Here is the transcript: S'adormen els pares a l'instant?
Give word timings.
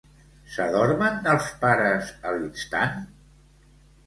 S'adormen 0.53 1.19
els 1.33 1.49
pares 1.67 2.09
a 2.31 2.33
l'instant? 2.39 2.97